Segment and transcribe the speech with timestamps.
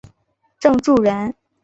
[0.59, 1.35] 郑注人。